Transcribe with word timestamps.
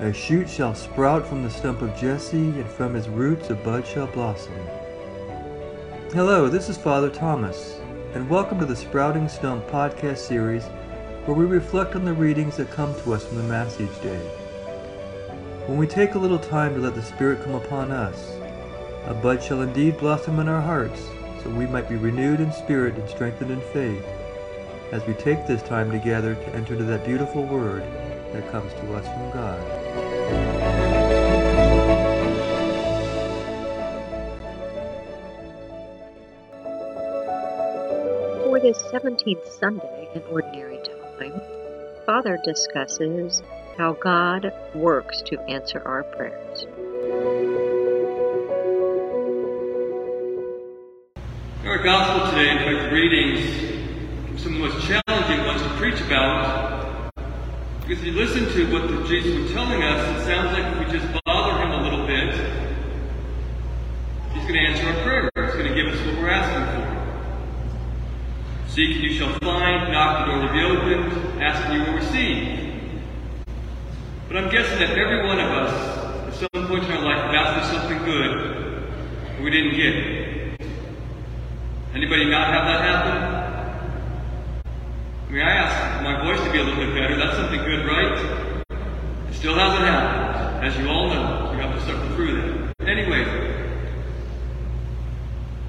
A 0.00 0.14
shoot 0.14 0.48
shall 0.48 0.74
sprout 0.74 1.26
from 1.26 1.42
the 1.42 1.50
stump 1.50 1.82
of 1.82 1.94
Jesse, 1.94 2.38
and 2.38 2.66
from 2.66 2.94
his 2.94 3.06
roots 3.10 3.50
a 3.50 3.54
bud 3.54 3.86
shall 3.86 4.06
blossom. 4.06 4.54
Hello, 6.14 6.48
this 6.48 6.70
is 6.70 6.78
Father 6.78 7.10
Thomas, 7.10 7.78
and 8.14 8.26
welcome 8.30 8.58
to 8.60 8.64
the 8.64 8.74
Sprouting 8.74 9.28
Stump 9.28 9.66
podcast 9.66 10.16
series 10.16 10.64
where 11.26 11.36
we 11.36 11.44
reflect 11.44 11.96
on 11.96 12.06
the 12.06 12.14
readings 12.14 12.56
that 12.56 12.70
come 12.70 12.94
to 13.02 13.12
us 13.12 13.26
from 13.26 13.36
the 13.36 13.42
Mass 13.42 13.78
each 13.78 14.00
day. 14.00 14.16
When 15.66 15.76
we 15.76 15.86
take 15.86 16.14
a 16.14 16.18
little 16.18 16.38
time 16.38 16.72
to 16.72 16.80
let 16.80 16.94
the 16.94 17.02
Spirit 17.02 17.44
come 17.44 17.54
upon 17.54 17.92
us, 17.92 18.32
a 19.04 19.12
bud 19.12 19.42
shall 19.42 19.60
indeed 19.60 19.98
blossom 19.98 20.40
in 20.40 20.48
our 20.48 20.62
hearts, 20.62 21.10
so 21.42 21.50
we 21.50 21.66
might 21.66 21.90
be 21.90 21.96
renewed 21.96 22.40
in 22.40 22.50
spirit 22.54 22.94
and 22.94 23.06
strengthened 23.06 23.50
in 23.50 23.60
faith 23.60 24.06
as 24.92 25.06
we 25.06 25.12
take 25.12 25.46
this 25.46 25.62
time 25.62 25.90
together 25.90 26.36
to 26.36 26.48
enter 26.54 26.72
into 26.72 26.84
that 26.84 27.04
beautiful 27.04 27.44
word 27.44 27.82
that 28.32 28.50
comes 28.50 28.72
to 28.72 28.94
us 28.94 29.04
from 29.04 29.30
God. 29.32 29.79
For 38.44 38.58
this 38.60 38.78
17th 38.92 39.46
Sunday 39.58 40.08
in 40.14 40.22
Ordinary 40.30 40.78
Time, 41.18 41.40
Father 42.04 42.38
discusses 42.44 43.42
how 43.78 43.92
God 43.94 44.52
works 44.74 45.22
to 45.22 45.40
answer 45.42 45.80
our 45.86 46.02
prayers. 46.02 46.66
Our 51.64 51.78
gospel 51.82 52.30
today, 52.30 52.50
in 52.50 52.58
fact, 52.58 52.92
readings, 52.92 54.42
some 54.42 54.54
of 54.54 54.60
the 54.60 54.68
most 54.68 54.86
challenging 54.86 55.46
ones 55.46 55.62
to 55.62 55.68
preach 55.78 56.00
about. 56.00 56.89
Because 57.90 58.06
if 58.06 58.14
you 58.14 58.20
listen 58.20 58.46
to 58.52 58.72
what 58.72 58.86
the 58.88 59.02
Jesus 59.08 59.36
was 59.36 59.50
telling 59.50 59.82
us, 59.82 60.22
it 60.22 60.24
sounds 60.24 60.52
like 60.56 60.62
if 60.62 60.78
we 60.78 60.96
just 60.96 61.24
bother 61.24 61.60
him 61.60 61.72
a 61.72 61.82
little 61.82 62.06
bit, 62.06 62.32
he's 64.32 64.42
going 64.42 64.54
to 64.54 64.60
answer 64.60 64.86
our 64.86 65.02
prayer. 65.02 65.28
He's 65.34 65.54
going 65.54 65.66
to 65.66 65.74
give 65.74 65.92
us 65.92 65.98
what 66.06 66.14
we're 66.22 66.30
asking 66.30 66.66
for. 66.70 66.86
Seek 68.68 68.94
and 68.94 69.02
you 69.02 69.12
shall 69.14 69.36
find, 69.40 69.90
knock 69.90 70.24
the 70.24 70.32
door 70.32 70.40
will 70.40 70.52
be 70.52 70.62
opened, 70.62 71.42
ask 71.42 71.66
and 71.66 71.74
you 71.74 71.80
will 71.82 71.98
receive. 71.98 72.80
But 74.28 74.36
I'm 74.36 74.50
guessing 74.52 74.78
that 74.78 74.90
every 74.90 75.26
one 75.26 75.40
of 75.40 75.50
us, 75.50 76.28
at 76.28 76.48
some 76.54 76.68
point 76.68 76.84
in 76.84 76.92
our 76.92 77.02
life, 77.02 77.34
asked 77.34 77.72
for 77.72 77.76
something 77.76 78.04
good, 78.04 79.42
we 79.42 79.50
didn't 79.50 79.74
get. 79.74 80.60
Anybody 81.96 82.30
not 82.30 82.54
have 82.54 82.66
that 82.66 82.82
happen? 82.82 83.29
I 85.32 85.38
I 85.38 85.52
asked 85.52 86.02
my 86.02 86.24
voice 86.24 86.44
to 86.44 86.50
be 86.50 86.58
a 86.58 86.64
little 86.64 86.84
bit 86.84 86.92
better. 86.92 87.16
That's 87.16 87.36
something 87.36 87.60
good, 87.60 87.86
right? 87.86 88.66
It 89.30 89.34
still 89.34 89.54
hasn't 89.54 89.84
happened, 89.86 90.66
as 90.66 90.76
you 90.76 90.88
all 90.88 91.08
know. 91.08 91.52
You 91.52 91.60
have 91.60 91.72
to 91.72 91.80
suffer 91.86 92.14
through 92.16 92.34
that. 92.34 92.88
Anyway, 92.88 93.24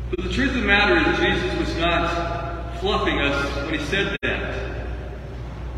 but 0.10 0.24
the 0.24 0.34
truth 0.34 0.56
of 0.56 0.62
the 0.62 0.68
matter 0.68 0.98
is, 0.98 1.20
Jesus 1.20 1.60
was 1.60 1.78
not 1.78 2.80
fluffing 2.80 3.20
us 3.22 3.56
when 3.58 3.80
he 3.80 3.86
said 3.86 4.18
that. 4.24 4.88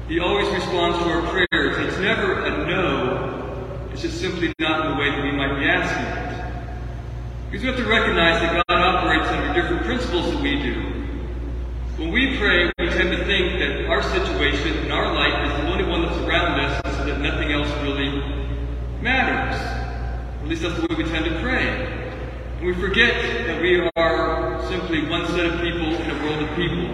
He 0.07 0.19
always 0.19 0.47
responds 0.47 0.99
to 0.99 1.03
our 1.05 1.21
prayers. 1.23 1.85
It's 1.85 1.99
never 1.99 2.45
a 2.45 2.65
no. 2.65 3.89
It's 3.91 4.01
just 4.01 4.21
simply 4.21 4.53
not 4.59 4.85
in 4.85 4.91
the 4.91 4.97
way 4.97 5.09
that 5.11 5.23
we 5.23 5.31
might 5.33 5.59
be 5.59 5.65
asking 5.65 6.05
it. 6.05 7.51
Because 7.51 7.61
we 7.63 7.67
have 7.67 7.77
to 7.77 7.85
recognize 7.85 8.41
that 8.41 8.65
God 8.67 8.81
operates 8.81 9.27
under 9.27 9.61
different 9.61 9.83
principles 9.83 10.31
than 10.31 10.41
we 10.41 10.63
do. 10.63 10.81
When 11.97 12.11
we 12.11 12.37
pray, 12.37 12.72
tend 12.93 13.09
to 13.11 13.25
think 13.25 13.59
that 13.59 13.87
our 13.87 14.03
situation 14.03 14.77
and 14.77 14.93
our 14.93 15.13
life 15.13 15.51
is 15.51 15.57
the 15.61 15.71
only 15.71 15.85
one 15.85 16.03
that's 16.03 16.17
around 16.17 16.59
us, 16.59 16.97
so 16.97 17.05
that 17.05 17.19
nothing 17.19 17.51
else 17.51 17.67
really 17.81 18.09
matters. 19.01 19.59
At 20.41 20.47
least 20.47 20.61
that's 20.61 20.75
the 20.75 20.81
way 20.81 21.03
we 21.03 21.09
tend 21.09 21.25
to 21.25 21.39
pray. 21.41 21.67
And 22.57 22.67
we 22.67 22.73
forget 22.75 23.47
that 23.47 23.61
we 23.61 23.89
are 23.95 24.61
simply 24.69 25.09
one 25.09 25.25
set 25.27 25.45
of 25.45 25.61
people 25.61 25.93
in 25.95 26.09
a 26.11 26.23
world 26.23 26.43
of 26.43 26.55
people. 26.55 26.87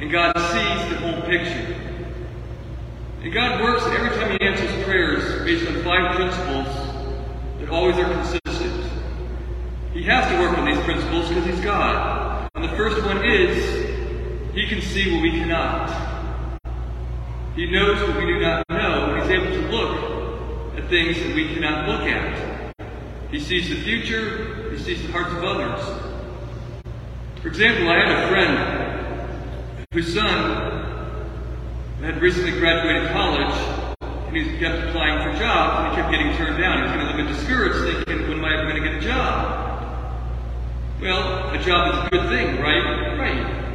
And 0.00 0.10
God 0.10 0.32
sees 0.36 0.90
the 0.90 0.96
whole 0.98 1.22
picture. 1.22 1.74
And 3.22 3.32
God 3.32 3.62
works 3.62 3.84
every 3.86 4.10
time 4.10 4.38
He 4.38 4.46
answers 4.46 4.84
prayers 4.84 5.44
based 5.44 5.66
on 5.68 5.82
five 5.82 6.14
principles 6.16 6.66
that 7.58 7.68
always 7.70 7.96
are 7.96 8.12
consistent. 8.12 8.90
He 9.92 10.02
has 10.04 10.30
to 10.30 10.38
work 10.38 10.56
on 10.56 10.66
these 10.66 10.78
principles 10.84 11.28
because 11.28 11.46
He's 11.46 11.60
God. 11.60 12.48
And 12.54 12.64
the 12.64 12.76
first 12.76 13.02
one 13.04 13.24
is 13.24 13.85
He 14.56 14.66
can 14.66 14.80
see 14.80 15.12
what 15.12 15.20
we 15.20 15.32
cannot. 15.32 15.90
He 17.54 17.70
knows 17.70 18.00
what 18.00 18.16
we 18.16 18.24
do 18.24 18.40
not 18.40 18.64
know, 18.70 19.20
He's 19.20 19.30
able 19.30 19.52
to 19.52 19.68
look 19.68 20.78
at 20.78 20.88
things 20.88 21.18
that 21.18 21.34
we 21.36 21.52
cannot 21.52 21.86
look 21.86 22.08
at. 22.08 22.74
He 23.30 23.38
sees 23.38 23.68
the 23.68 23.76
future, 23.82 24.70
He 24.70 24.78
sees 24.78 25.02
the 25.02 25.12
hearts 25.12 25.30
of 25.34 25.44
others. 25.44 25.82
For 27.42 27.48
example, 27.48 27.90
I 27.90 27.98
had 27.98 28.24
a 28.24 28.28
friend 28.28 29.84
whose 29.92 30.14
son 30.14 31.44
had 32.00 32.22
recently 32.22 32.52
graduated 32.52 33.10
college, 33.10 33.54
and 34.00 34.34
he 34.34 34.58
kept 34.58 34.88
applying 34.88 35.22
for 35.22 35.38
jobs, 35.38 35.80
and 35.80 35.90
he 35.90 36.00
kept 36.00 36.10
getting 36.10 36.34
turned 36.38 36.58
down. 36.58 36.78
He 36.78 36.82
was 36.84 36.92
getting 36.92 37.06
a 37.08 37.10
little 37.10 37.26
bit 37.26 37.36
discouraged, 37.36 38.06
thinking, 38.06 38.26
when 38.26 38.38
am 38.38 38.44
I 38.46 38.54
ever 38.54 38.70
going 38.70 38.82
to 38.82 38.88
get 38.88 38.96
a 38.96 39.06
job? 39.06 40.16
Well, 41.02 41.50
a 41.50 41.58
job 41.58 41.92
is 41.92 42.06
a 42.06 42.08
good 42.10 42.30
thing, 42.30 42.58
right? 42.58 43.18
Right. 43.18 43.65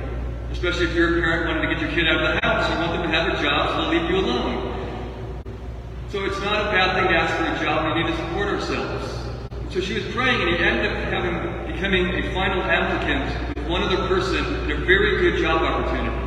Especially 0.51 0.85
if 0.85 0.93
you're 0.93 1.17
a 1.17 1.21
parent 1.21 1.47
wanting 1.47 1.69
to 1.69 1.73
get 1.73 1.81
your 1.81 1.91
kid 1.91 2.07
out 2.07 2.23
of 2.23 2.35
the 2.35 2.47
house. 2.47 2.69
You 2.69 2.77
want 2.79 2.93
them 2.93 3.11
to 3.11 3.17
have 3.17 3.27
a 3.33 3.41
job 3.41 3.71
so 3.71 3.89
they'll 3.89 4.01
leave 4.01 4.09
you 4.09 4.17
alone. 4.17 4.71
So 6.09 6.25
it's 6.25 6.39
not 6.41 6.67
a 6.67 6.71
bad 6.71 6.95
thing 6.95 7.07
to 7.07 7.15
ask 7.15 7.33
for 7.35 7.45
a 7.45 7.65
job. 7.65 7.95
We 7.95 8.03
need 8.03 8.11
to 8.11 8.17
support 8.17 8.47
ourselves. 8.49 9.21
So 9.73 9.79
she 9.79 9.93
was 9.93 10.03
praying, 10.13 10.41
and 10.41 10.49
he 10.49 10.57
ended 10.57 10.91
up 10.91 10.97
having, 11.07 11.73
becoming 11.73 12.07
a 12.09 12.33
final 12.33 12.61
applicant 12.63 13.55
with 13.55 13.67
one 13.69 13.81
other 13.83 14.07
person 14.07 14.43
in 14.65 14.71
a 14.71 14.85
very 14.85 15.21
good 15.21 15.41
job 15.41 15.61
opportunity. 15.61 16.17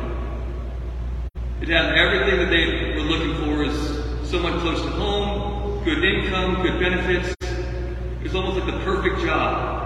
It 1.61 1.69
had 1.69 1.95
everything 1.95 2.39
that 2.39 2.49
they 2.49 2.95
were 2.95 3.07
looking 3.07 3.35
for 3.45 3.63
is 3.63 4.29
somewhat 4.29 4.59
close 4.61 4.81
to 4.81 4.89
home, 4.89 5.83
good 5.85 6.03
income, 6.03 6.63
good 6.63 6.79
benefits. 6.79 7.35
It 7.41 8.23
was 8.23 8.35
almost 8.35 8.57
like 8.57 8.73
the 8.73 8.79
perfect 8.83 9.21
job. 9.21 9.83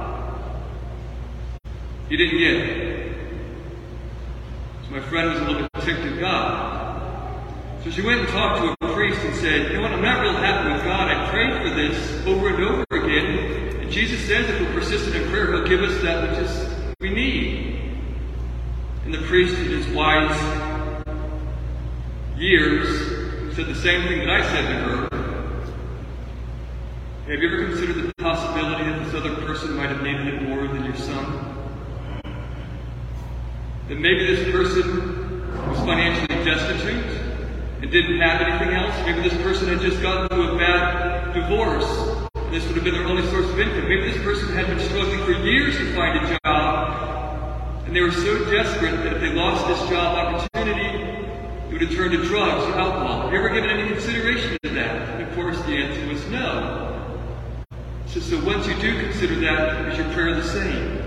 He 2.07 2.15
didn't 2.15 2.39
get 2.39 2.53
it. 2.53 2.88
My 4.89 4.99
friend 5.01 5.29
was 5.29 5.39
a 5.39 5.43
little 5.43 5.61
bit 5.61 5.83
ticked 5.83 5.99
at 5.99 6.19
God. 6.19 7.83
So 7.83 7.91
she 7.91 8.01
went 8.01 8.21
and 8.21 8.29
talked 8.29 8.79
to 8.81 8.87
a 8.87 8.93
priest 8.95 9.19
and 9.23 9.35
said, 9.35 9.71
You 9.71 9.77
know 9.77 9.81
what, 9.83 9.91
I'm 9.91 10.01
not 10.01 10.21
real 10.21 10.33
happy 10.33 10.73
with 10.73 10.83
God. 10.83 11.07
I 11.07 11.29
prayed 11.29 11.61
for 11.61 11.69
this 11.75 12.25
over 12.25 12.49
and 12.49 12.63
over 12.63 12.85
again. 12.89 13.81
And 13.81 13.91
Jesus 13.91 14.19
says 14.25 14.49
if 14.49 14.59
we're 14.59 14.73
persistent 14.73 15.15
in 15.15 15.29
prayer, 15.29 15.53
He'll 15.53 15.67
give 15.67 15.83
us 15.83 16.01
that 16.01 16.27
which 16.27 16.49
is 16.49 16.69
we 16.99 17.11
need. 17.11 17.79
And 19.05 19.13
the 19.13 19.21
priest, 19.27 19.55
in 19.59 19.65
his 19.65 19.87
wise 19.89 20.35
years, 22.35 23.55
said 23.55 23.67
the 23.67 23.75
same 23.75 24.07
thing 24.07 24.19
that 24.19 24.29
I 24.29 24.41
said 24.41 24.61
to 24.61 24.73
her. 24.73 25.09
Have 27.27 27.43
you 27.43 27.47
ever 27.47 27.67
considered 27.67 28.07
the 28.07 28.13
possibility 28.15 28.85
that 28.85 29.05
this 29.05 29.13
other 29.13 29.35
person 29.45 29.75
might 29.75 29.89
have 29.89 30.01
needed 30.01 30.27
it 30.33 30.41
more 30.41 30.67
than 30.67 30.83
your 30.83 30.95
son? 30.95 31.48
That 33.89 33.97
maybe 33.97 34.23
this 34.23 34.51
person 34.51 35.41
was 35.67 35.79
financially 35.79 36.45
destitute 36.45 37.03
and 37.81 37.91
didn't 37.91 38.19
have 38.19 38.39
anything 38.39 38.75
else. 38.75 38.93
Maybe 39.03 39.27
this 39.27 39.33
person 39.41 39.67
had 39.67 39.81
just 39.81 39.99
gotten 39.99 40.31
into 40.31 40.53
a 40.53 40.57
bad 40.59 41.33
divorce. 41.33 41.89
And 42.35 42.53
this 42.53 42.63
would 42.67 42.75
have 42.75 42.83
been 42.83 42.93
their 42.93 43.07
only 43.07 43.27
source 43.31 43.49
of 43.49 43.59
income. 43.59 43.89
Maybe 43.89 44.11
this 44.11 44.21
person 44.21 44.53
had 44.53 44.67
been 44.67 44.79
struggling 44.79 45.23
for 45.25 45.31
years 45.31 45.75
to 45.77 45.95
find 45.95 46.23
a 46.23 46.39
job. 46.45 47.83
And 47.87 47.95
they 47.95 48.01
were 48.01 48.11
so 48.11 48.45
desperate 48.51 48.91
that 48.91 49.13
if 49.13 49.21
they 49.21 49.33
lost 49.33 49.67
this 49.67 49.89
job 49.89 50.35
opportunity, 50.35 51.01
it 51.69 51.73
would 51.73 51.81
have 51.81 51.91
turned 51.91 52.11
to 52.11 52.23
drugs 52.25 52.65
or 52.65 52.77
alcohol. 52.77 53.23
Have 53.23 53.33
you 53.33 53.39
ever 53.39 53.49
given 53.49 53.71
any 53.71 53.89
consideration 53.89 54.55
to 54.61 54.69
that? 54.69 55.09
And 55.17 55.27
of 55.27 55.33
course, 55.33 55.57
the 55.61 55.73
answer 55.73 56.07
was 56.07 56.23
no. 56.27 56.95
So, 58.05 58.19
so 58.19 58.45
once 58.45 58.67
you 58.67 58.75
do 58.75 59.01
consider 59.01 59.33
that, 59.39 59.91
is 59.91 59.97
your 59.97 60.13
prayer 60.13 60.35
the 60.35 60.43
same? 60.43 60.98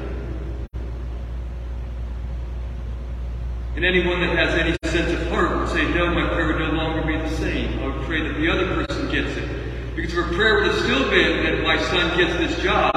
And 3.82 3.96
anyone 3.96 4.20
that 4.20 4.38
has 4.38 4.54
any 4.54 4.76
sense 4.84 5.10
of 5.10 5.26
heart 5.26 5.58
would 5.58 5.68
say, 5.70 5.82
no, 5.92 6.14
my 6.14 6.28
prayer 6.32 6.46
would 6.46 6.60
no 6.60 6.70
longer 6.70 7.02
be 7.02 7.18
the 7.18 7.28
same. 7.36 7.80
I 7.80 7.86
would 7.86 8.06
pray 8.06 8.22
that 8.22 8.34
the 8.34 8.48
other 8.48 8.86
person 8.86 9.10
gets 9.10 9.36
it. 9.36 9.96
Because 9.96 10.12
if 10.12 10.18
a 10.24 10.34
prayer 10.34 10.60
would 10.60 10.70
have 10.70 10.80
still 10.82 11.10
been 11.10 11.42
that 11.42 11.64
my 11.64 11.82
son 11.90 12.16
gets 12.16 12.32
this 12.38 12.62
job, 12.62 12.92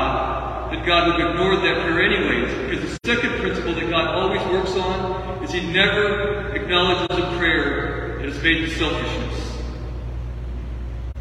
then 0.69 0.85
God 0.85 1.07
would 1.07 1.19
have 1.19 1.31
ignored 1.31 1.57
that 1.63 1.81
prayer 1.81 2.03
anyways. 2.03 2.69
Because 2.69 2.99
the 2.99 2.99
second 3.03 3.41
principle 3.41 3.73
that 3.73 3.89
God 3.89 4.09
always 4.09 4.41
works 4.51 4.75
on 4.77 5.43
is 5.43 5.51
He 5.51 5.73
never 5.73 6.53
acknowledges 6.55 7.17
a 7.17 7.35
prayer 7.39 8.19
that 8.19 8.27
is 8.27 8.43
made 8.43 8.61
with 8.61 8.77
selfishness. 8.77 9.57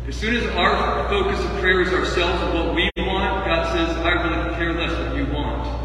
As 0.06 0.14
soon 0.14 0.36
as 0.36 0.46
our 0.56 1.08
focus 1.08 1.42
of 1.42 1.50
prayer 1.60 1.80
is 1.80 1.90
ourselves 1.90 2.42
and 2.42 2.52
what 2.52 2.74
we 2.74 2.90
want, 2.98 3.46
God 3.46 3.72
says, 3.72 3.96
I 3.96 4.10
really 4.10 4.56
care 4.56 4.74
less 4.74 4.92
what 4.92 5.16
you 5.16 5.24
want. 5.32 5.84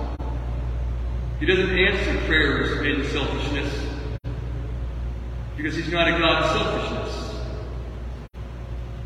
He 1.40 1.46
doesn't 1.46 1.70
answer 1.70 2.18
prayers 2.26 2.82
made 2.82 2.98
with 2.98 3.12
selfishness 3.14 3.72
because 5.56 5.76
He's 5.76 5.90
not 5.90 6.10
a 6.10 6.12
God 6.12 6.44
of 6.44 6.52
selfishness. 6.52 7.16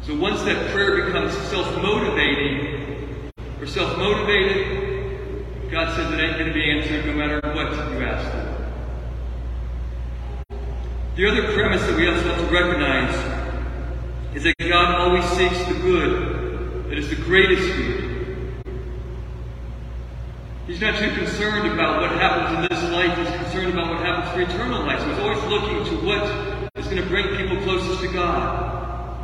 So 0.02 0.16
once 0.20 0.42
that 0.44 0.72
prayer 0.72 1.06
becomes 1.06 1.34
self-motivating 1.50 3.32
or 3.60 3.68
self-motivated, 3.68 5.70
God 5.70 5.96
says 5.96 6.12
it 6.12 6.20
ain't 6.20 6.38
going 6.38 6.48
to 6.48 6.54
be 6.54 6.72
answered 6.72 7.06
no 7.06 7.14
matter 7.14 7.40
what 7.54 7.72
you 7.72 8.04
ask 8.04 8.28
for. 8.32 8.50
The 11.16 11.28
other 11.28 11.54
premise 11.54 11.84
that 11.84 11.96
we 11.96 12.08
also 12.08 12.24
have 12.24 12.40
to 12.40 12.48
recognize 12.52 13.16
is 14.36 14.42
that 14.44 14.56
God 14.58 15.02
always 15.02 15.24
seeks 15.26 15.64
the 15.66 15.76
good, 15.76 16.90
that 16.90 16.98
is 16.98 17.10
the 17.10 17.16
greatest 17.16 17.68
good. 17.78 18.13
Not 20.84 21.00
too 21.00 21.16
concerned 21.16 21.72
about 21.72 22.02
what 22.02 22.12
happens 22.20 22.60
in 22.60 22.68
this 22.68 22.92
life, 22.92 23.18
he's 23.18 23.34
concerned 23.40 23.72
about 23.72 23.90
what 23.90 24.04
happens 24.04 24.36
for 24.36 24.42
eternal 24.42 24.84
life. 24.84 25.00
So 25.00 25.08
he's 25.08 25.20
always 25.20 25.42
looking 25.46 25.80
to 25.86 26.06
what 26.06 26.24
is 26.76 26.86
going 26.88 27.02
to 27.02 27.08
bring 27.08 27.38
people 27.38 27.56
closest 27.64 28.02
to 28.02 28.12
God. 28.12 29.16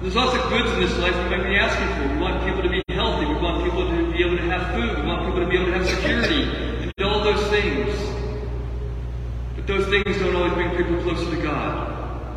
There's 0.00 0.14
lots 0.14 0.38
of 0.38 0.48
goods 0.48 0.70
in 0.74 0.78
this 0.78 0.96
life 0.98 1.12
we 1.12 1.36
might 1.36 1.42
be 1.42 1.56
asking 1.56 1.88
for. 1.98 2.14
We 2.14 2.20
want 2.20 2.44
people 2.46 2.62
to 2.62 2.68
be 2.68 2.84
healthy. 2.94 3.26
We 3.26 3.34
want 3.34 3.64
people 3.64 3.82
to 3.82 4.12
be 4.12 4.22
able 4.22 4.36
to 4.36 4.44
have 4.44 4.74
food. 4.76 5.02
We 5.02 5.06
want 5.08 5.26
people 5.26 5.40
to 5.40 5.48
be 5.48 5.56
able 5.56 5.66
to 5.66 5.74
have 5.74 5.88
security 5.88 6.44
and 6.44 6.92
all 7.02 7.24
those 7.24 7.44
things. 7.48 7.98
But 9.56 9.66
those 9.66 9.88
things 9.88 10.16
don't 10.20 10.36
always 10.36 10.52
bring 10.52 10.70
people 10.76 11.02
closer 11.02 11.28
to 11.34 11.42
God. 11.42 12.30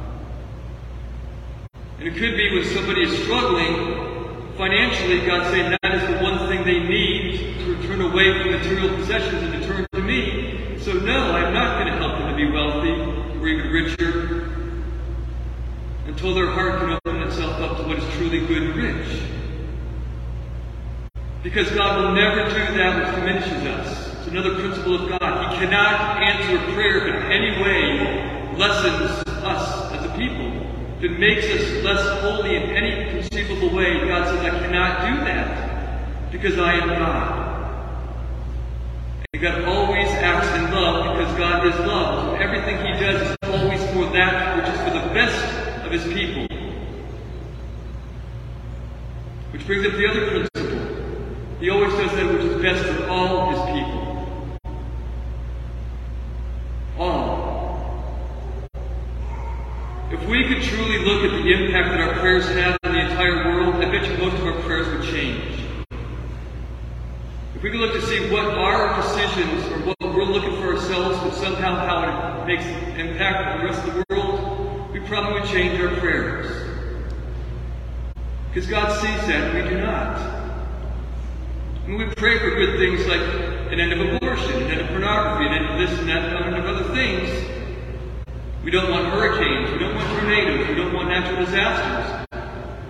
And 2.00 2.08
it 2.08 2.18
could 2.18 2.36
be 2.36 2.50
when 2.52 2.66
somebody 2.74 3.04
is 3.04 3.14
struggling 3.22 4.10
financially, 4.58 5.24
God 5.28 5.52
saying 5.52 5.78
that 5.84 5.96
is 5.96 6.02
the 6.10 6.24
one 6.24 6.50
thing 6.50 6.66
they 6.66 6.80
need 6.80 7.19
to 7.40 7.88
turn 7.88 8.02
away 8.02 8.38
from 8.38 8.52
material 8.52 8.96
possessions 8.96 9.42
and 9.44 9.54
to 9.54 9.68
turn 9.68 9.86
to 9.94 10.02
me. 10.02 10.78
So 10.80 10.94
no, 10.94 11.32
I'm 11.32 11.54
not 11.54 11.80
going 11.80 11.92
to 11.92 11.98
help 11.98 12.20
them 12.20 12.30
to 12.30 12.36
be 12.36 12.52
wealthy 12.52 12.92
or 13.40 13.48
even 13.48 13.72
richer 13.72 14.50
until 16.06 16.34
their 16.34 16.48
heart 16.52 16.80
can 16.80 17.00
open 17.06 17.22
itself 17.22 17.60
up 17.62 17.78
to 17.78 17.84
what 17.84 17.98
is 17.98 18.14
truly 18.16 18.46
good 18.48 18.64
and 18.64 18.76
rich. 18.76 19.22
Because 21.44 21.70
God 21.72 22.02
will 22.02 22.16
never 22.16 22.50
do 22.50 22.78
that 22.78 23.06
which 23.06 23.16
diminishes 23.16 23.66
us. 23.66 24.14
It's 24.18 24.28
another 24.28 24.56
principle 24.56 24.96
of 24.96 25.20
God. 25.20 25.54
He 25.54 25.60
cannot 25.60 26.22
answer 26.22 26.58
a 26.58 26.74
prayer 26.74 27.08
in 27.08 27.32
any 27.32 27.62
way 27.64 28.58
lessens 28.58 29.24
us 29.28 29.92
as 29.94 30.06
a 30.06 30.10
people. 30.18 30.48
If 30.98 31.04
it 31.04 31.20
makes 31.20 31.46
us 31.46 31.84
less 31.84 32.22
holy 32.22 32.58
in 32.58 32.64
any 32.72 33.10
conceivable 33.12 33.74
way, 33.74 34.06
God 34.06 34.28
says, 34.28 34.44
I 34.44 34.60
cannot 34.60 35.08
do 35.08 35.24
that 35.26 35.69
because 36.32 36.58
I 36.60 36.74
am 36.74 36.88
God. 36.90 37.50
And 39.34 39.42
God 39.42 39.64
always 39.66 40.08
acts 40.10 40.48
in 40.58 40.72
love 40.72 41.18
because 41.18 41.38
God 41.38 41.66
is 41.68 41.80
love. 41.80 42.26
So 42.26 42.36
everything 42.44 42.78
He 42.78 43.00
does 43.00 43.30
is 43.30 43.38
always 43.44 43.84
for 43.92 44.12
that 44.14 44.58
which 44.58 44.74
is 44.74 44.80
for 44.82 44.92
the 44.92 45.14
best 45.14 45.86
of 45.86 45.92
His 45.92 46.04
people. 46.14 46.48
Which 49.52 49.66
brings 49.66 49.86
up 49.86 49.94
the 49.94 50.08
other 50.08 50.30
principle. 50.30 50.70
He 51.60 51.70
always 51.70 51.94
does 51.94 52.12
that 52.12 52.34
which 52.34 52.44
is 52.44 52.62
best 52.62 52.86
for 52.86 53.08
all 53.08 53.52
His 53.52 53.80
people. 53.80 54.60
All. 56.98 57.40
If 60.12 60.28
we 60.28 60.48
could 60.48 60.64
truly 60.64 61.00
look 61.00 61.24
at 61.24 61.44
the 61.44 61.52
impact 61.54 61.90
that 61.90 62.02
our 62.02 62.20
prayers 62.20 62.48
have 62.50 62.78
on 62.84 62.94
the 62.94 63.00
entire 63.00 63.46
world, 63.46 63.76
I 63.76 63.92
bet 63.92 64.10
you 64.10 64.18
most 64.18 64.36
of 64.38 64.46
our 64.46 64.62
prayers 64.64 64.88
would 64.88 65.04
change. 65.04 65.69
If 67.60 67.64
we 67.64 67.72
could 67.72 67.82
look 67.82 67.92
to 67.92 68.02
see 68.04 68.32
what 68.32 68.46
our 68.46 68.96
decisions 69.02 69.66
or 69.66 69.80
what 69.80 70.00
we're 70.00 70.24
looking 70.24 70.56
for 70.62 70.76
ourselves 70.76 71.22
would 71.26 71.34
somehow 71.34 71.76
how 71.76 72.42
it 72.42 72.48
makes 72.48 72.64
impact 72.98 73.48
on 73.48 73.60
the 73.60 73.66
rest 73.66 73.86
of 73.86 73.96
the 73.96 74.06
world, 74.10 74.94
we 74.94 75.02
probably 75.02 75.42
would 75.42 75.50
change 75.50 75.78
our 75.82 75.94
prayers. 75.98 76.48
Because 78.48 78.66
God 78.70 78.90
sees 79.02 79.28
that, 79.28 79.54
we 79.54 79.70
do 79.70 79.82
not. 79.82 80.22
When 81.84 81.98
we 81.98 82.06
pray 82.16 82.40
for 82.40 82.50
good 82.52 82.80
things 82.80 83.06
like 83.08 83.20
an 83.74 83.82
end 83.82 83.92
of 83.92 84.16
abortion, 84.16 84.64
an 84.64 84.72
end 84.72 84.80
of 84.80 84.88
pornography, 84.88 85.48
an 85.48 85.54
end 85.62 85.66
of 85.66 85.90
this 85.90 86.00
and 86.00 86.08
that, 86.08 86.34
and 86.34 86.46
an 86.46 86.54
end 86.54 86.66
of 86.66 86.78
other 86.78 86.96
things, 86.96 87.28
we 88.64 88.72
don't 88.72 88.90
want 88.90 89.08
hurricanes, 89.08 89.70
we 89.74 89.80
don't 89.80 89.96
want 89.96 90.08
tornadoes, 90.18 90.66
we 90.66 90.76
don't 90.76 90.94
want 90.94 91.10
natural 91.10 91.44
disasters. 91.44 92.26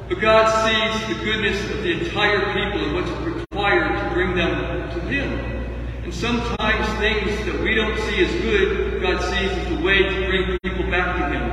But 0.10 0.22
God 0.22 0.46
sees 0.46 1.18
the 1.18 1.24
goodness 1.26 1.60
of 1.72 1.82
the 1.82 2.04
entire 2.04 2.54
people 2.54 2.86
and 2.86 2.94
what's 2.94 3.10
required 3.26 3.99
bring 4.20 4.36
them 4.36 4.90
to 4.92 5.00
Him. 5.08 5.32
And 6.04 6.14
sometimes 6.14 6.86
things 7.00 7.46
that 7.46 7.62
we 7.62 7.74
don't 7.74 7.98
see 7.98 8.26
as 8.26 8.32
good, 8.42 9.02
God 9.02 9.22
sees 9.22 9.50
as 9.50 9.70
the 9.70 9.82
way 9.82 10.04
to 10.04 10.28
bring 10.28 10.60
people 10.62 10.92
back 10.92 11.16
to 11.16 11.24
Him. 11.32 11.46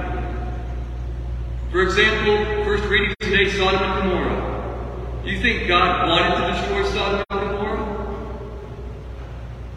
For 1.71 1.83
example, 1.83 2.65
first 2.65 2.83
reading 2.87 3.15
today, 3.21 3.51
Sodom 3.51 3.81
and 3.81 4.03
Gomorrah. 4.03 5.23
Do 5.23 5.31
you 5.31 5.41
think 5.41 5.69
God 5.69 6.09
wanted 6.09 6.41
to 6.41 6.61
destroy 6.61 6.85
Sodom 6.91 7.25
and 7.31 7.41
Gomorrah? 7.41 7.87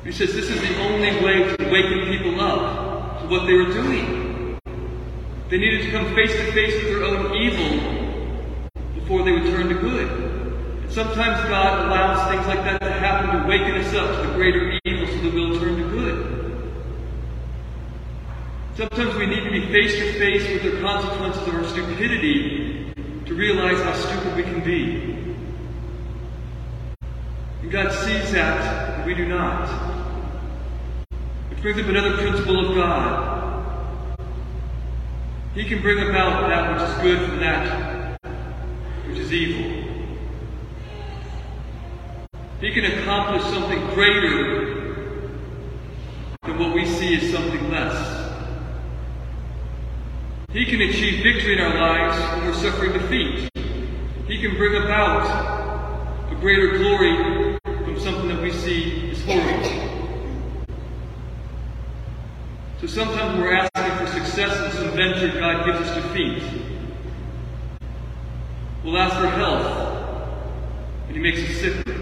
He 0.04 0.12
says 0.12 0.34
this 0.34 0.50
is 0.50 0.60
the 0.60 0.82
only 0.82 1.12
way 1.24 1.56
to 1.56 1.72
waken 1.72 2.18
people 2.18 2.42
up 2.42 3.22
to 3.22 3.28
what 3.28 3.46
they 3.46 3.54
were 3.54 3.72
doing. 3.72 4.58
They 5.50 5.58
needed 5.60 5.86
to 5.86 5.92
come 5.92 6.16
face 6.16 6.32
to 6.32 6.52
face 6.54 6.74
with 6.74 6.86
their 6.86 7.04
own 7.04 7.36
evil 7.36 7.70
before 8.96 9.24
they 9.24 9.32
would 9.32 9.44
turn 9.44 9.70
to 9.70 9.76
good. 9.76 10.29
Sometimes 10.90 11.48
God 11.48 11.86
allows 11.86 12.32
things 12.32 12.48
like 12.48 12.64
that 12.64 12.80
to 12.80 12.92
happen 12.92 13.42
to 13.42 13.48
waken 13.48 13.76
us 13.76 13.94
up 13.94 14.22
to 14.22 14.28
the 14.28 14.34
greater 14.34 14.80
evil 14.86 15.06
so 15.06 15.22
that 15.22 15.34
we'll 15.34 15.60
turn 15.60 15.78
to 15.78 15.90
good. 15.90 16.40
Sometimes 18.76 19.16
we 19.16 19.28
need 19.28 19.44
to 19.44 19.52
be 19.52 19.68
face 19.68 19.94
to 19.94 20.14
face 20.14 20.50
with 20.52 20.74
the 20.74 20.82
consequences 20.82 21.48
of 21.48 21.54
our 21.54 21.64
stupidity 21.66 22.92
to 23.26 23.36
realize 23.36 23.80
how 23.84 23.94
stupid 23.94 24.36
we 24.36 24.42
can 24.42 24.64
be. 24.64 25.36
And 27.62 27.72
God 27.72 27.92
sees 27.92 28.32
that, 28.32 28.98
and 28.98 29.06
we 29.06 29.14
do 29.14 29.28
not. 29.28 29.70
Which 31.52 31.62
brings 31.62 31.80
up 31.80 31.86
another 31.86 32.18
principle 32.18 32.68
of 32.68 32.76
God. 32.76 34.18
He 35.54 35.66
can 35.66 35.82
bring 35.84 36.10
about 36.10 36.50
that 36.50 36.74
which 36.74 36.90
is 36.90 36.96
good 37.04 37.30
from 37.30 37.40
that 37.42 38.20
which 39.08 39.20
is 39.20 39.32
evil. 39.32 39.79
He 42.62 42.74
can 42.74 42.84
accomplish 42.84 43.42
something 43.44 43.80
greater 43.96 45.14
than 46.44 46.60
what 46.60 46.74
we 46.74 46.86
see 46.86 47.16
as 47.16 47.32
something 47.32 47.72
less. 47.72 48.20
He 50.52 50.66
can 50.66 50.82
achieve 50.82 51.24
victory 51.24 51.54
in 51.54 51.60
our 51.60 51.80
lives 51.80 52.20
when 52.20 52.48
we're 52.48 52.54
suffering 52.56 52.92
defeat. 52.92 53.50
He 54.28 54.42
can 54.42 54.57
bring 54.57 54.83
about 54.83 56.31
a 56.31 56.36
greater 56.36 56.78
glory 56.80 57.57
from 57.64 58.00
something 58.00 58.28
that 58.28 58.42
we 58.42 58.52
see 58.52 59.12
as 59.12 59.24
horrible. 59.24 59.90
So 62.81 62.88
sometimes 62.88 63.40
we're 63.40 63.54
asking 63.54 64.06
for 64.06 64.12
success 64.12 64.66
in 64.66 64.83
some 64.83 64.95
venture, 64.98 65.40
God 65.40 65.66
gives 65.66 65.80
us 65.80 65.95
defeat. 65.95 66.44
We'll 68.83 68.98
ask 68.98 69.16
for 69.16 69.28
health, 69.28 70.48
and 71.07 71.16
He 71.16 71.22
makes 71.22 71.42
us 71.42 71.56
sicker. 71.57 72.00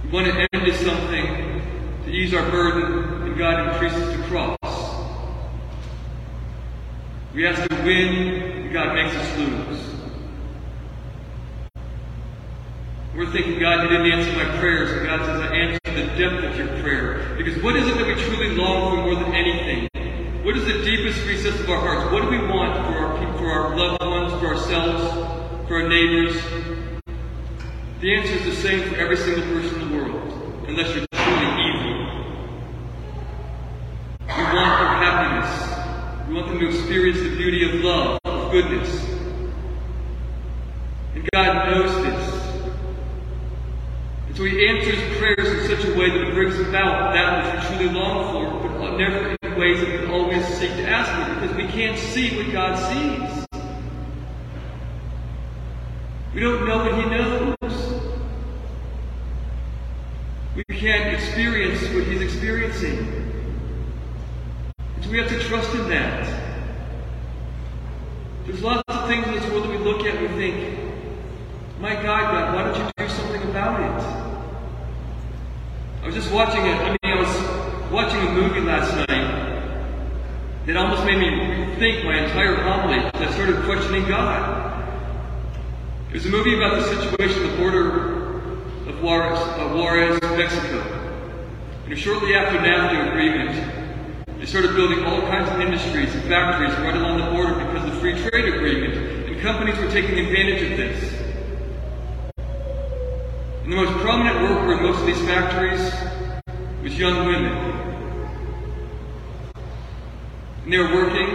want 0.11 0.27
to 0.27 0.47
end 0.53 0.65
to 0.65 0.73
something 0.77 1.61
to 2.03 2.09
ease 2.09 2.33
our 2.33 2.49
burden, 2.51 3.23
and 3.23 3.37
God 3.37 3.73
increases 3.73 4.17
the 4.17 4.23
cross. 4.23 4.57
We 7.33 7.47
ask 7.47 7.67
to 7.69 7.75
win, 7.83 8.15
and 8.63 8.73
God 8.73 8.93
makes 8.93 9.15
us 9.15 9.37
lose. 9.37 9.91
We're 13.15 13.31
thinking, 13.31 13.59
God, 13.59 13.83
you 13.83 13.89
didn't 13.89 14.11
answer 14.11 14.31
my 14.35 14.57
prayers, 14.57 14.91
and 14.91 15.05
God 15.05 15.25
says, 15.25 15.41
I 15.41 15.55
answered 15.55 15.79
the 15.85 16.17
depth 16.17 16.43
of 16.43 16.57
your 16.57 16.81
prayer. 16.81 17.35
Because 17.37 17.61
what 17.63 17.77
is 17.77 17.87
it 17.87 17.95
that 17.97 18.07
we 18.07 18.15
truly 18.15 18.55
long 18.55 18.97
for 18.97 19.03
more 19.03 19.15
than 19.15 19.33
anything? 19.33 19.89
What 20.43 20.57
is 20.57 20.65
the 20.65 20.81
deepest 20.83 21.25
recess 21.25 21.57
of 21.59 21.69
our 21.69 21.79
hearts? 21.79 22.11
What 22.11 22.23
do 22.23 22.29
we 22.29 22.39
want 22.47 22.73
for 22.85 22.97
our 22.97 23.37
for 23.37 23.51
our 23.51 23.77
loved 23.77 24.03
ones, 24.03 24.33
for 24.41 24.55
ourselves, 24.55 25.67
for 25.67 25.81
our 25.81 25.87
neighbors? 25.87 26.35
The 28.01 28.15
answer 28.15 28.33
is 28.33 28.45
the 28.45 28.55
same 28.63 28.89
for 28.89 28.95
every 28.95 29.15
single 29.15 29.43
person 29.43 29.79
in 29.79 29.91
the 29.91 29.95
world, 29.95 30.33
unless 30.67 30.87
you're 30.95 31.05
truly 31.13 31.49
evil. 31.69 31.93
We 34.21 34.43
want 34.43 34.73
their 34.79 34.95
happiness. 34.97 36.27
We 36.27 36.33
want 36.33 36.47
them 36.47 36.59
to 36.61 36.67
experience 36.69 37.19
the 37.19 37.35
beauty 37.37 37.63
of 37.63 37.75
love, 37.83 38.19
of 38.25 38.51
goodness. 38.51 38.89
And 41.13 41.29
God 41.31 41.69
knows 41.69 41.93
this. 42.03 42.23
And 44.29 44.35
so 44.35 44.45
He 44.45 44.67
answers 44.67 44.97
prayers 45.19 45.47
in 45.47 45.77
such 45.77 45.85
a 45.87 45.95
way 45.95 46.09
that 46.09 46.27
it 46.27 46.33
brings 46.33 46.57
about 46.57 47.13
that 47.13 47.53
which 47.53 47.69
we 47.69 47.77
truly 47.77 47.93
long 47.93 48.33
for, 48.33 48.69
but 48.79 48.97
never 48.97 49.37
in 49.43 49.59
ways 49.59 49.79
that 49.79 49.89
we 50.01 50.07
always 50.07 50.43
seek 50.47 50.71
to 50.71 50.89
ask 50.89 51.11
for, 51.11 51.39
because 51.39 51.55
we 51.55 51.67
can't 51.67 51.99
see 51.99 52.35
what 52.35 52.51
God 52.51 52.79
sees. 52.79 53.45
We 56.33 56.39
don't 56.39 56.65
know 56.65 56.77
what 56.77 56.95
He 56.95 57.05
knows. 57.07 57.55
We 60.55 60.63
can't 60.77 61.13
experience 61.13 61.81
what 61.93 62.03
He's 62.05 62.21
experiencing. 62.41 62.97
And 64.95 65.05
so 65.05 65.11
we 65.11 65.19
have 65.19 65.29
to 65.29 65.39
trust 65.41 65.75
in 65.75 65.87
that. 65.89 66.27
There's 68.47 68.63
lots 68.63 68.81
of 68.87 69.07
things 69.07 69.27
in 69.27 69.33
this 69.35 69.45
world 69.51 69.65
that 69.65 69.69
we 69.69 69.77
look 69.77 70.03
at 70.07 70.15
and 70.15 70.21
we 70.21 70.27
think, 70.41 70.79
my 71.79 71.93
God, 71.93 72.31
God, 72.31 72.55
why 72.55 72.63
don't 72.63 72.83
you 72.83 72.91
do 72.97 73.13
something 73.13 73.43
about 73.43 73.79
it? 73.79 74.03
I 76.01 76.05
was 76.07 76.15
just 76.15 76.31
watching 76.31 76.65
it. 76.65 76.77
I 76.77 76.89
mean, 76.89 76.97
I 77.03 77.19
was 77.21 77.91
watching 77.91 78.27
a 78.27 78.31
movie 78.31 78.61
last 78.61 78.91
night 79.07 80.65
that 80.65 80.77
almost 80.77 81.05
made 81.05 81.19
me 81.19 81.29
rethink 81.29 82.03
my 82.05 82.23
entire 82.23 82.55
homily. 82.55 82.97
I 83.13 83.31
started 83.33 83.63
questioning 83.65 84.07
God. 84.07 84.83
It 86.09 86.15
was 86.15 86.25
a 86.25 86.29
movie 86.29 86.55
about 86.55 86.81
the 86.81 86.87
situation 86.95 87.43
at 87.43 87.51
the 87.51 87.57
border 87.57 88.47
of 88.89 89.03
Juarez, 89.03 89.37
uh, 89.37 89.75
Juarez 89.75 90.19
Mexico. 90.23 91.00
And 91.85 91.97
shortly 91.99 92.35
after 92.35 92.57
NAFTA 92.57 93.09
agreement, 93.09 94.37
they 94.39 94.45
started 94.45 94.75
building 94.75 95.03
all 95.03 95.21
kinds 95.21 95.51
of 95.51 95.59
industries 95.59 96.15
and 96.15 96.23
factories 96.23 96.73
right 96.79 96.95
along 96.95 97.19
the 97.19 97.29
border 97.31 97.53
because 97.63 97.87
of 97.87 97.93
the 97.93 97.99
free 97.99 98.13
trade 98.13 98.53
agreement, 98.53 99.29
and 99.29 99.39
companies 99.41 99.77
were 99.77 99.91
taking 99.91 100.17
advantage 100.17 100.71
of 100.71 100.77
this. 100.77 101.13
And 103.63 103.71
the 103.71 103.75
most 103.75 103.91
prominent 104.01 104.41
worker 104.41 104.73
in 104.73 104.83
most 104.83 104.99
of 105.01 105.05
these 105.05 105.21
factories 105.27 105.93
was 106.81 106.97
young 106.97 107.27
women. 107.27 107.53
And 110.63 110.73
they 110.73 110.77
were 110.79 110.93
working 110.93 111.29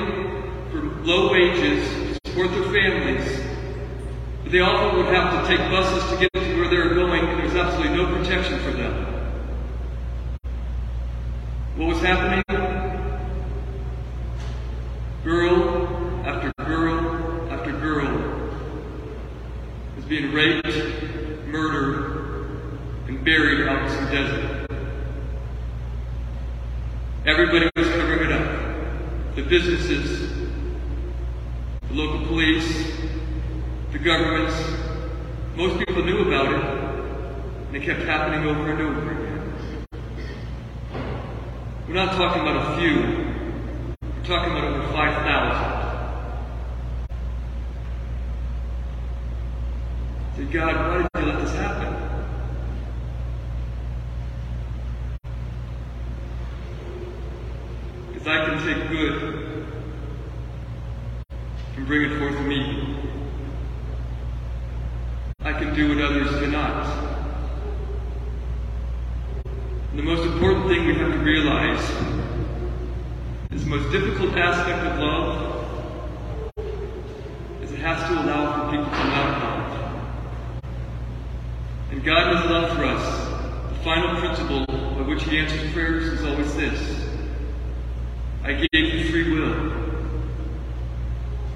for 0.72 0.80
low 1.04 1.30
wages 1.32 1.88
to 1.88 2.30
support 2.30 2.50
their 2.50 2.64
families, 2.64 3.40
but 4.42 4.52
they 4.52 4.60
often 4.60 4.96
would 4.96 5.14
have 5.14 5.46
to 5.46 5.48
take 5.48 5.60
buses 5.70 6.10
to 6.10 6.16
get 6.18 6.32
to 6.32 6.56
where 6.58 6.68
they 6.68 6.76
were 6.76 6.94
going, 6.94 7.24
and 7.24 7.38
there 7.38 7.46
was 7.46 7.54
absolutely 7.54 7.96
no 7.96 8.06
protection 8.16 8.58
for 8.60 8.72
them. 8.72 9.15
What 11.76 11.88
was 11.88 12.00
happening? 12.00 12.42
Girl 15.22 16.24
after 16.24 16.50
girl 16.64 17.52
after 17.52 17.72
girl 17.72 18.50
was 19.94 20.04
being 20.06 20.32
raped, 20.32 20.66
murdered, 21.46 22.78
and 23.08 23.22
buried 23.22 23.68
out 23.68 23.82
in 23.82 23.90
some 23.90 24.06
desert. 24.06 24.70
Everybody 27.26 27.68
was 27.76 27.88
covering 27.88 28.30
it 28.30 28.32
up. 28.32 29.36
The 29.36 29.42
businesses, 29.42 30.30
the 31.88 31.94
local 31.94 32.26
police, 32.26 32.90
the 33.92 33.98
governments. 33.98 34.56
Most 35.56 35.78
people 35.86 36.02
knew 36.06 36.20
about 36.22 36.54
it, 36.54 36.64
and 37.66 37.76
it 37.76 37.82
kept 37.82 38.00
happening 38.04 38.48
over 38.48 38.72
and 38.72 38.80
over 38.80 39.15
talking 42.16 42.40
about 42.40 42.56
a 42.56 42.80
few. 42.80 42.96
We're 44.00 44.24
talking 44.24 44.52
about 44.52 44.64
over 44.64 44.88
5,000. 44.90 45.76
Say, 50.36 50.44
God, 50.50 50.74
why 50.76 50.96
did 51.02 51.08
you 51.14 51.30
let 51.30 51.38
this 51.44 51.54
happen? 51.54 51.92
Because 58.14 58.26
I 58.26 58.46
can 58.46 58.56
take 58.66 58.88
good 58.88 59.66
and 61.76 61.86
bring 61.86 62.10
it 62.10 62.18
forth 62.18 62.32
to 62.32 62.50
evil. 62.50 62.96
I 65.40 65.52
can 65.52 65.74
do 65.74 65.88
what 65.90 66.02
others 66.02 66.30
cannot. 66.40 67.06
And 69.96 70.06
the 70.06 70.14
most 70.14 70.26
important 70.30 70.68
thing 70.68 70.86
we 70.86 70.94
have 70.94 71.10
to 71.10 71.18
realize 71.20 71.80
is 73.50 73.64
the 73.64 73.70
most 73.70 73.90
difficult 73.90 74.36
aspect 74.36 74.84
of 74.86 74.98
love 74.98 75.64
is 77.62 77.72
it 77.72 77.78
has 77.78 78.06
to 78.06 78.12
allow 78.20 78.52
for 78.52 78.76
people 78.76 78.84
to 78.84 79.04
not 79.08 79.42
love. 79.42 79.62
And 81.92 82.04
God 82.04 82.36
has 82.36 82.44
love 82.50 82.76
for 82.76 82.84
us. 82.84 83.70
The 83.70 83.84
final 83.84 84.20
principle 84.20 84.66
by 84.66 85.05
which 85.16 85.24
He 85.24 85.38
answers 85.38 85.72
prayers 85.72 86.12
is 86.12 86.26
always 86.26 86.54
this 86.56 87.08
I 88.44 88.52
gave 88.52 88.68
you 88.94 89.10
free 89.10 89.32
will. 89.32 89.72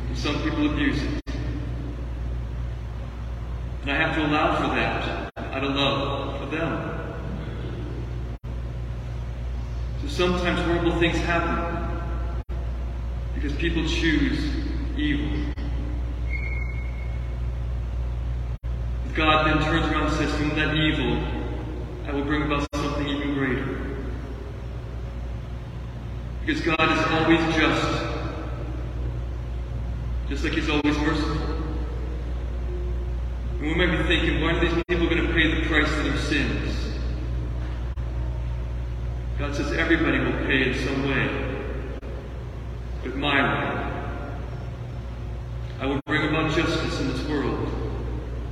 And 0.09 0.17
some 0.17 0.43
people 0.43 0.73
abuse 0.73 1.03
it. 1.03 1.21
And 3.83 3.91
I 3.91 3.97
have 3.97 4.15
to 4.17 4.27
allow 4.27 4.57
for 4.57 4.75
that 4.75 5.31
out 5.37 5.63
of 5.63 5.75
love 5.77 6.41
for 6.41 6.47
them. 6.47 6.97
So 10.01 10.09
sometimes 10.09 10.61
horrible 10.63 10.99
things 10.99 11.19
happen 11.19 12.43
because 13.35 13.53
people 13.57 13.87
choose 13.87 14.55
evil. 14.97 15.53
God 19.15 19.47
then 19.47 19.63
turns 19.63 19.93
around 19.93 20.07
and 20.07 20.17
says, 20.17 20.35
From 20.35 20.49
that 20.51 20.75
evil, 20.75 21.23
I 22.07 22.13
will 22.13 22.25
bring 22.25 22.43
about 22.43 22.67
something 23.01 23.07
even 23.07 23.35
greater. 23.35 23.77
Because 26.45 26.63
God 26.63 26.93
is 26.93 27.05
always 27.13 27.41
just, 27.55 28.05
just 30.29 30.45
like 30.45 30.53
He's 30.55 30.69
always 30.69 30.97
merciful. 30.99 31.61
And 33.53 33.61
we 33.61 33.75
might 33.75 33.97
be 33.97 34.03
thinking, 34.05 34.41
why 34.41 34.53
are 34.53 34.61
these 34.61 34.83
people 34.89 35.07
going 35.09 35.27
to 35.27 35.33
pay 35.35 35.61
the 35.61 35.67
price 35.69 35.89
for 35.89 36.03
their 36.03 36.17
sins? 36.17 36.77
God 39.39 39.55
says 39.55 39.73
everybody 39.73 40.19
will 40.19 40.39
pay 40.47 40.71
in 40.71 40.87
some 40.87 41.09
way, 41.09 41.29
but 43.03 43.17
my 43.17 43.43
way. 43.43 43.81
I 45.81 45.87
will 45.87 46.01
bring 46.07 46.29
about 46.29 46.55
justice 46.55 47.01
in 47.01 47.09
this 47.09 47.27
world, 47.27 47.69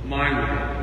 my 0.05 0.31
way. 0.31 0.79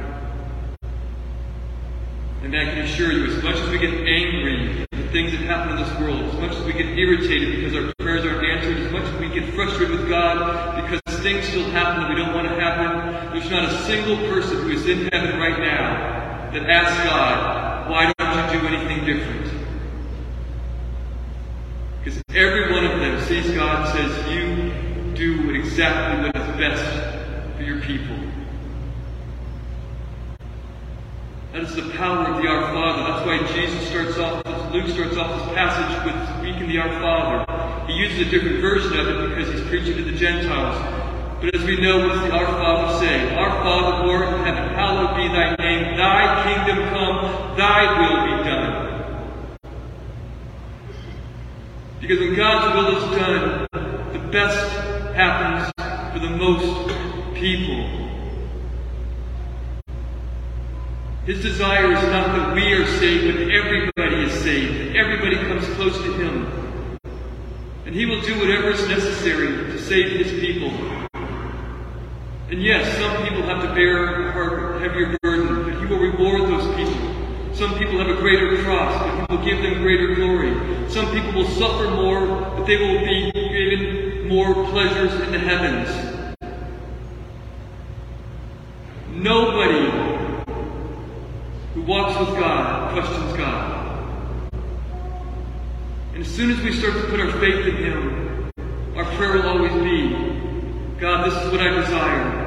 And 2.42 2.56
I 2.56 2.64
can 2.66 2.78
assure 2.78 3.10
you, 3.10 3.36
as 3.36 3.42
much 3.42 3.56
as 3.56 3.68
we 3.68 3.78
get 3.78 3.92
angry 3.92 4.82
at 4.82 4.90
the 4.92 5.08
things 5.08 5.32
that 5.32 5.40
happen 5.40 5.72
in 5.72 5.76
world, 6.00 6.22
as 6.22 6.34
much 6.40 6.52
as 6.52 6.64
we 6.64 6.72
get 6.72 6.86
irritated 6.98 7.56
because 7.56 7.74
our 7.74 7.92
prayers 7.98 8.24
aren't 8.24 8.44
answered, 8.46 8.78
as 8.78 8.92
much 8.92 9.04
as 9.04 9.20
we 9.20 9.28
get 9.28 9.54
frustrated 9.54 9.98
with 9.98 10.08
God 10.08 10.82
because 10.82 11.00
things 11.20 11.48
still 11.48 11.68
happen 11.70 12.02
that 12.02 12.08
we 12.08 12.16
don't 12.16 12.34
want 12.34 12.48
to 12.48 12.54
happen, 12.54 13.32
there's 13.32 13.50
not 13.50 13.64
a 13.64 13.82
single 13.84 14.16
person 14.28 14.62
who 14.62 14.70
is 14.70 14.86
in 14.86 15.08
heaven 15.12 15.38
right 15.38 15.58
now 15.58 16.50
that 16.52 16.68
asks 16.70 17.04
God, 17.04 17.90
why 17.90 18.12
don't 18.18 18.54
you 18.54 18.60
do 18.60 18.66
anything 18.66 19.04
different? 19.04 19.52
Because 22.02 22.22
every 22.30 22.72
one 22.72 22.84
of 22.84 23.00
them 23.00 23.24
sees 23.26 23.50
God 23.54 23.92
says, 23.92 24.32
You 24.32 25.14
do 25.14 25.50
exactly 25.50 26.22
what 26.22 26.36
is 26.36 26.56
best 26.56 27.56
for 27.56 27.62
your 27.62 27.80
people. 27.80 28.16
That 31.56 31.64
is 31.64 31.74
the 31.74 31.88
power 31.96 32.28
of 32.28 32.42
the 32.42 32.46
Our 32.50 32.70
Father. 32.74 33.02
That's 33.08 33.24
why 33.24 33.38
Jesus 33.56 33.88
starts 33.88 34.18
off, 34.18 34.44
Luke 34.74 34.88
starts 34.88 35.16
off 35.16 35.40
this 35.40 35.54
passage 35.56 36.04
with 36.04 36.12
speaking 36.36 36.68
the 36.68 36.76
Our 36.76 36.92
Father. 37.00 37.90
He 37.90 37.94
uses 37.94 38.28
a 38.28 38.30
different 38.30 38.60
version 38.60 38.92
of 39.00 39.08
it 39.08 39.30
because 39.30 39.54
he's 39.54 39.66
preaching 39.66 39.96
to 39.96 40.04
the 40.04 40.12
Gentiles. 40.12 40.76
But 41.40 41.54
as 41.54 41.64
we 41.64 41.80
know, 41.80 42.06
what's 42.06 42.20
the 42.20 42.30
Our 42.30 42.44
Father 42.44 42.98
say? 42.98 43.34
Our 43.34 43.48
Father 43.64 44.06
art 44.06 44.34
in 44.34 44.44
heaven, 44.44 44.74
hallowed 44.74 45.16
be 45.16 45.28
thy 45.28 45.56
name. 45.56 45.96
Thy 45.96 46.44
kingdom 46.44 46.90
come, 46.90 47.56
thy 47.56 48.00
will 48.02 48.36
be 48.36 48.44
done. 48.44 49.56
Because 52.02 52.18
when 52.18 52.34
God's 52.34 52.74
will 52.76 52.96
is 52.98 53.18
done, 53.18 53.66
the 54.12 54.28
best 54.30 54.76
happens 55.14 55.72
for 56.12 56.18
the 56.18 56.36
most 56.36 57.34
people. 57.34 58.05
His 61.26 61.42
desire 61.42 61.90
is 61.90 62.02
not 62.04 62.36
that 62.36 62.54
we 62.54 62.72
are 62.74 62.86
saved, 62.86 63.34
but 63.34 63.50
everybody 63.50 64.30
is 64.30 64.42
saved, 64.44 64.94
everybody 64.94 65.34
comes 65.36 65.66
close 65.74 66.00
to 66.04 66.12
Him. 66.12 66.46
And 67.84 67.92
He 67.92 68.06
will 68.06 68.20
do 68.20 68.38
whatever 68.38 68.70
is 68.70 68.86
necessary 68.86 69.48
to 69.72 69.76
save 69.76 70.24
His 70.24 70.38
people. 70.38 70.70
And 72.48 72.62
yes, 72.62 72.96
some 72.98 73.26
people 73.26 73.42
have 73.42 73.60
to 73.60 73.74
bear 73.74 74.30
a 74.30 74.78
heavier 74.78 75.18
burden, 75.20 75.64
but 75.64 75.80
He 75.80 75.86
will 75.86 75.98
reward 75.98 76.42
those 76.42 76.76
people. 76.76 77.52
Some 77.52 77.76
people 77.76 77.98
have 77.98 78.08
a 78.08 78.20
greater 78.20 78.62
cross, 78.62 78.96
but 78.96 79.28
He 79.28 79.36
will 79.36 79.44
give 79.44 79.62
them 79.64 79.82
greater 79.82 80.14
glory. 80.14 80.54
Some 80.88 81.10
people 81.10 81.32
will 81.32 81.50
suffer 81.50 81.90
more, 81.90 82.24
but 82.56 82.66
they 82.66 82.76
will 82.76 83.00
be 83.00 83.32
given 83.32 84.28
more 84.28 84.54
pleasures 84.70 85.12
in 85.22 85.32
the 85.32 85.40
heavens. 85.40 86.15
With 92.20 92.38
God 92.38 92.92
questions 92.92 93.36
God. 93.36 94.10
And 96.14 96.24
as 96.24 96.34
soon 96.34 96.50
as 96.50 96.60
we 96.62 96.72
start 96.72 96.94
to 96.94 97.08
put 97.08 97.20
our 97.20 97.30
faith 97.32 97.66
in 97.66 97.76
Him, 97.76 98.50
our 98.96 99.04
prayer 99.16 99.32
will 99.34 99.48
always 99.48 99.72
be, 99.72 100.10
God, 100.98 101.26
this 101.26 101.34
is 101.42 101.52
what 101.52 101.60
I 101.60 101.68
desire. 101.80 102.42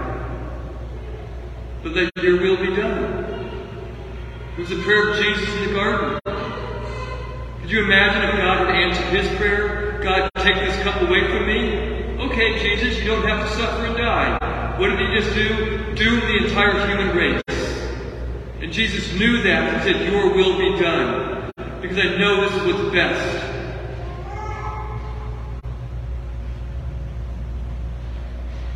But 1.83 1.91
let 1.91 2.15
your 2.17 2.41
will 2.41 2.57
be 2.57 2.75
done. 2.75 3.25
It 4.57 4.59
was 4.59 4.69
the 4.69 4.81
prayer 4.81 5.11
of 5.11 5.17
Jesus 5.17 5.53
in 5.55 5.67
the 5.67 5.73
garden. 5.73 6.19
Could 7.61 7.71
you 7.71 7.83
imagine 7.83 8.23
if 8.23 8.35
God 8.38 8.67
had 8.67 8.75
answered 8.75 9.05
his 9.05 9.38
prayer 9.38 9.79
God, 10.01 10.29
take 10.38 10.55
this 10.55 10.81
cup 10.81 11.01
away 11.01 11.27
from 11.27 11.45
me? 11.45 11.99
Okay, 12.31 12.57
Jesus, 12.59 12.97
you 12.99 13.07
don't 13.07 13.27
have 13.27 13.47
to 13.47 13.55
suffer 13.55 13.85
and 13.85 13.97
die. 13.97 14.77
What 14.79 14.89
did 14.89 14.99
he 14.99 15.19
just 15.19 15.35
do? 15.35 15.93
Doom 15.95 16.19
the 16.21 16.47
entire 16.47 16.88
human 16.88 17.15
race. 17.15 17.58
And 18.61 18.73
Jesus 18.73 19.13
knew 19.17 19.41
that 19.43 19.73
and 19.73 19.83
said, 19.83 20.11
Your 20.11 20.33
will 20.33 20.57
be 20.57 20.77
done. 20.81 21.51
Because 21.81 21.97
I 21.97 22.17
know 22.17 22.41
this 22.41 22.61
is 22.61 22.67
what's 22.67 22.93
best. 22.93 23.45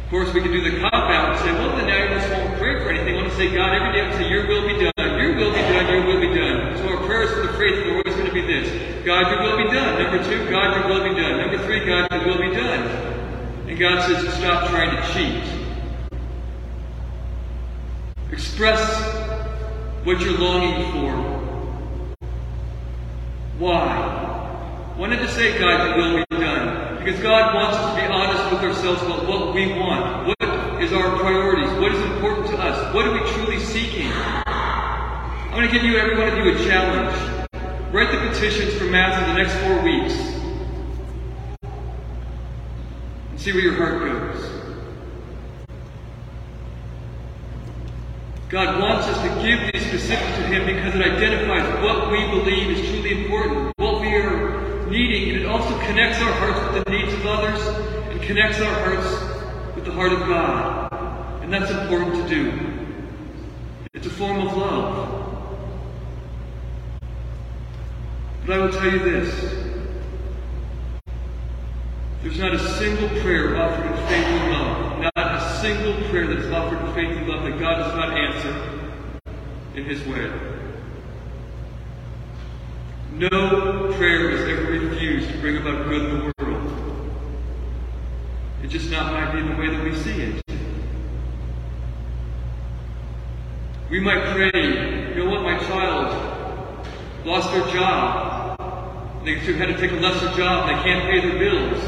Of 0.05 0.09
course, 0.09 0.33
we 0.33 0.41
can 0.41 0.51
do 0.51 0.61
the 0.61 0.79
cop 0.79 0.93
out 0.93 1.31
and 1.31 1.39
say, 1.39 1.51
well, 1.53 1.75
then 1.75 1.87
now 1.87 2.03
you 2.03 2.09
just 2.15 2.29
won't 2.31 2.57
pray 2.59 2.81
for 2.81 2.91
anything. 2.91 3.17
I 3.17 3.21
want 3.23 3.31
to 3.31 3.35
say, 3.35 3.53
God, 3.53 3.73
every 3.73 3.91
day 3.91 4.07
I 4.07 4.11
say, 4.13 4.29
Your 4.29 4.47
will 4.47 4.67
be 4.67 4.77
done, 4.79 5.19
Your 5.19 5.35
will 5.35 5.51
be 5.51 5.59
done, 5.59 5.87
Your 5.91 6.05
will 6.05 6.21
be 6.21 6.33
done. 6.33 6.77
So 6.77 6.95
our 6.95 7.05
prayers 7.05 7.31
for 7.31 7.41
the 7.41 7.57
faithful 7.57 7.91
are 7.91 7.97
always 7.97 8.15
going 8.15 8.27
to 8.27 8.33
be 8.33 8.41
this 8.41 8.69
God, 9.03 9.31
Your 9.31 9.41
will 9.41 9.57
be 9.57 9.73
done. 9.73 10.01
Number 10.01 10.23
two, 10.23 10.49
God, 10.49 10.77
Your 10.77 10.87
will 10.87 11.13
be 11.13 11.19
done. 11.19 11.37
Number 11.39 11.57
three, 11.65 11.85
God, 11.85 12.09
Your 12.11 12.25
will 12.27 12.37
be 12.37 12.55
done. 12.55 12.87
And 13.67 13.77
God 13.77 14.05
says, 14.07 14.33
stop 14.35 14.69
trying 14.69 14.95
to 14.95 15.13
cheat. 15.13 15.43
Express 18.31 19.22
what 20.03 20.19
you're 20.19 20.37
longing 20.37 20.91
for. 20.91 21.13
Why? 23.57 24.13
Not 25.13 25.21
just 25.21 25.35
say, 25.35 25.59
God, 25.59 25.95
your 25.95 25.97
will 25.97 26.25
be 26.29 26.37
done? 26.37 26.97
Because 26.97 27.19
God 27.21 27.53
wants 27.53 27.77
us 27.77 27.93
to 27.93 28.01
be 28.01 28.07
honest 28.07 28.51
with 28.51 28.63
ourselves 28.63 29.03
about 29.03 29.27
what 29.27 29.53
we 29.53 29.67
want. 29.73 30.27
What 30.27 30.81
is 30.81 30.91
our 30.91 31.19
priorities? 31.19 31.71
What 31.79 31.93
is 31.93 32.01
important 32.11 32.47
to 32.47 32.57
us? 32.57 32.93
What 32.95 33.05
are 33.05 33.13
we 33.13 33.19
truly 33.31 33.59
seeking? 33.59 34.11
I'm 34.11 35.51
going 35.51 35.67
to 35.67 35.71
give 35.71 35.83
you, 35.83 35.97
every 35.97 36.17
one 36.17 36.29
of 36.29 36.37
you, 36.37 36.51
a 36.51 36.65
challenge. 36.65 37.15
Write 37.93 38.11
the 38.11 38.27
petitions 38.27 38.73
for 38.73 38.85
Mass 38.85 39.21
in 39.21 39.35
the 39.35 39.43
next 39.43 39.53
four 39.63 39.83
weeks. 39.83 40.15
And 43.29 43.39
see 43.39 43.53
where 43.53 43.61
your 43.61 43.75
heart 43.75 43.99
goes. 43.99 44.62
God 48.53 48.79
wants 48.79 49.07
us 49.07 49.19
to 49.23 49.29
give 49.41 49.73
these 49.73 49.81
specifics 49.87 50.37
to 50.37 50.43
Him 50.45 50.67
because 50.67 50.93
it 50.93 51.01
identifies 51.01 51.65
what 51.81 52.11
we 52.11 52.19
believe 52.27 52.77
is 52.77 52.87
truly 52.87 53.23
important, 53.23 53.73
what 53.77 53.99
we 53.99 54.13
are 54.13 54.85
needing, 54.87 55.29
and 55.31 55.41
it 55.41 55.47
also 55.47 55.75
connects 55.79 56.21
our 56.21 56.31
hearts 56.33 56.59
with 56.75 56.85
the 56.85 56.91
needs 56.91 57.11
of 57.13 57.25
others 57.25 57.59
and 58.11 58.21
connects 58.21 58.61
our 58.61 58.71
hearts 58.71 59.75
with 59.75 59.85
the 59.85 59.91
heart 59.91 60.13
of 60.13 60.19
God. 60.19 60.93
And 61.41 61.51
that's 61.51 61.71
important 61.71 62.13
to 62.13 62.29
do. 62.29 62.85
It's 63.95 64.05
a 64.05 64.11
form 64.11 64.45
of 64.45 64.55
love. 64.55 65.59
But 68.45 68.55
I 68.55 68.57
will 68.59 68.71
tell 68.71 68.85
you 68.85 68.99
this. 68.99 69.73
There's 72.21 72.37
not 72.37 72.53
a 72.53 72.59
single 72.59 73.09
prayer 73.23 73.57
offered 73.59 73.87
in 73.87 73.97
faith 74.07 74.27
and 74.27 74.51
love, 74.51 74.99
not 75.15 75.41
a 75.41 75.59
single 75.59 76.02
offered 76.63 76.87
in 76.87 76.93
faith 76.93 77.17
and 77.17 77.27
love 77.27 77.43
that 77.43 77.59
God 77.59 77.75
does 77.75 77.95
not 77.95 78.17
answer 78.17 78.89
in 79.75 79.83
His 79.83 80.01
way. 80.07 80.31
No 83.11 83.93
prayer 83.93 84.29
is 84.31 84.41
ever 84.41 84.71
refused 84.71 85.29
to 85.29 85.37
bring 85.39 85.57
about 85.57 85.85
good 85.85 86.03
in 86.03 86.19
the 86.19 86.33
world. 86.39 87.11
It 88.63 88.67
just 88.67 88.89
not 88.89 89.11
might 89.11 89.33
be 89.33 89.41
the 89.41 89.55
way 89.55 89.75
that 89.75 89.83
we 89.83 89.95
see 89.95 90.21
it. 90.21 90.41
We 93.89 93.99
might 93.99 94.23
pray, 94.33 94.51
you 95.09 95.15
know 95.15 95.29
what, 95.29 95.41
my 95.43 95.59
child 95.67 96.87
lost 97.25 97.51
their 97.51 97.67
job. 97.73 98.57
They 99.25 99.35
had 99.35 99.67
to 99.67 99.77
take 99.77 99.91
a 99.91 99.95
lesser 99.95 100.31
job. 100.35 100.67
They 100.67 100.81
can't 100.83 101.09
pay 101.09 101.19
their 101.19 101.39
bills. 101.39 101.83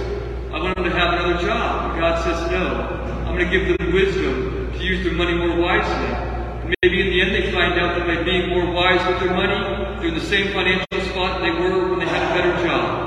I 0.54 0.60
want 0.60 0.76
them 0.76 0.84
to 0.84 0.92
have 0.92 1.14
another 1.14 1.46
job. 1.46 1.98
God 1.98 2.24
says, 2.24 2.52
no. 2.52 3.24
I'm 3.26 3.38
going 3.38 3.50
to 3.50 3.68
give 3.68 3.78
them 3.78 3.94
wisdom 3.94 4.55
to 4.78 4.84
use 4.84 5.04
their 5.04 5.14
money 5.14 5.34
more 5.34 5.58
wisely. 5.60 6.36
Maybe 6.82 7.02
in 7.02 7.08
the 7.14 7.22
end 7.22 7.32
they 7.36 7.52
find 7.52 7.80
out 7.80 7.98
that 7.98 8.08
by 8.08 8.24
being 8.24 8.50
more 8.50 8.72
wise 8.74 9.06
with 9.08 9.20
their 9.20 9.34
money, 9.34 9.56
they're 10.00 10.10
in 10.10 10.14
the 10.16 10.26
same 10.26 10.52
financial 10.54 10.86
spot 11.12 11.42
they 11.42 11.52
were 11.52 11.90
when 11.90 12.00
they 12.00 12.08
had 12.08 12.24
a 12.24 12.36
better 12.36 12.66
job. 12.66 13.06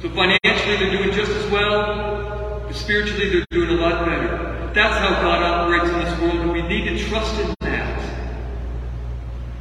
So 0.00 0.08
financially 0.10 0.76
they're 0.76 0.90
doing 0.90 1.12
just 1.12 1.30
as 1.30 1.50
well, 1.50 2.62
but 2.66 2.74
spiritually 2.74 3.30
they're 3.30 3.46
doing 3.50 3.70
a 3.70 3.80
lot 3.80 4.06
better. 4.06 4.70
That's 4.74 4.96
how 4.98 5.20
God 5.22 5.42
operates 5.42 5.90
in 5.90 5.98
this 6.00 6.20
world, 6.20 6.36
and 6.36 6.52
we 6.52 6.62
need 6.62 6.84
to 6.84 7.08
trust 7.08 7.40
in 7.40 7.54
that. 7.60 8.00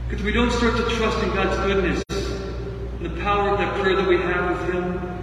Because 0.08 0.24
we 0.24 0.32
don't 0.32 0.52
start 0.52 0.78
to 0.78 0.84
trust 0.96 1.22
in 1.24 1.30
God's 1.30 1.58
goodness 1.66 2.04
and 2.10 3.06
the 3.06 3.22
power 3.22 3.50
of 3.50 3.58
that 3.58 3.80
prayer 3.82 3.96
that 3.96 4.08
we 4.08 4.18
have 4.18 4.52
with 4.52 4.74
Him, 4.74 5.17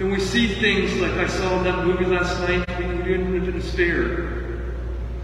then 0.00 0.10
we 0.10 0.18
see 0.18 0.48
things 0.54 0.98
like 0.98 1.12
I 1.12 1.26
saw 1.26 1.58
in 1.58 1.64
that 1.64 1.84
movie 1.84 2.06
last 2.06 2.40
night, 2.40 2.66
we 2.78 2.84
can 2.84 2.98
get 3.04 3.20
into 3.20 3.52
despair. 3.52 4.62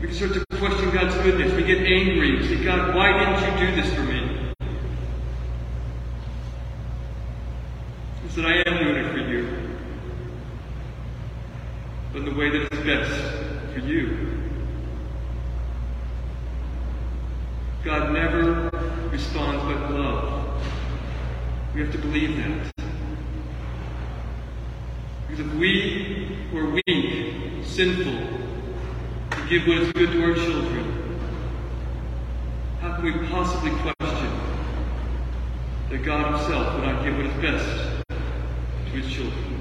We 0.02 0.08
can 0.08 0.14
start 0.14 0.34
to 0.34 0.44
question 0.58 0.90
God's 0.90 1.14
goodness. 1.14 1.50
We 1.54 1.64
get 1.64 1.78
angry. 1.78 2.36
We 2.36 2.46
say, 2.46 2.62
God, 2.62 2.94
why 2.94 3.10
didn't 3.16 3.58
you 3.58 3.66
do 3.66 3.80
this 3.80 3.94
for 3.94 4.02
me? 4.02 4.52
He 8.22 8.28
said, 8.28 8.44
I 8.44 8.62
am 8.66 8.84
doing 8.84 8.96
it 8.96 9.12
for 9.12 9.18
you. 9.18 9.70
But 12.12 12.18
in 12.18 12.24
the 12.26 12.34
way 12.34 12.50
that 12.50 12.70
is 12.70 12.84
best 12.84 13.72
for 13.72 13.80
you. 13.80 14.42
God 17.82 18.12
never 18.12 18.68
responds 19.10 19.64
by 19.64 19.88
love. 19.88 20.62
We 21.74 21.80
have 21.80 21.92
to 21.92 21.98
believe 21.98 22.36
that. 22.36 22.75
If 25.38 25.52
we 25.56 26.38
were 26.50 26.70
weak, 26.70 27.36
sinful, 27.62 28.04
to 29.30 29.48
give 29.50 29.66
what 29.66 29.76
is 29.78 29.92
good 29.92 30.10
to 30.12 30.22
our 30.24 30.34
children, 30.34 31.20
how 32.80 32.94
can 32.94 33.04
we 33.04 33.28
possibly 33.28 33.70
question 33.82 34.32
that 35.90 36.02
God 36.02 36.38
Himself 36.38 36.74
would 36.74 36.84
not 36.84 37.04
give 37.04 37.18
what 37.18 37.26
is 37.26 37.42
best 37.42 38.02
to 38.08 38.90
His 38.92 39.12
children? 39.12 39.55